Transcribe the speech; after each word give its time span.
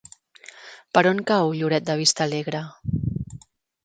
Per 0.97 1.03
on 1.09 1.19
cau 1.31 1.53
Lloret 1.57 1.85
de 1.89 1.97
Vistalegre? 1.99 2.63